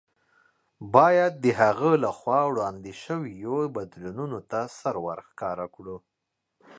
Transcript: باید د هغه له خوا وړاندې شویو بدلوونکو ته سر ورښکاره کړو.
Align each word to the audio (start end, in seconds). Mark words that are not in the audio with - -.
باید 0.95 1.33
د 1.43 1.45
هغه 1.61 1.91
له 2.03 2.09
خوا 2.17 2.41
وړاندې 2.51 2.91
شویو 3.03 3.57
بدلوونکو 3.75 4.39
ته 4.51 4.59
سر 4.79 4.95
ورښکاره 5.05 5.65
کړو. 5.75 5.97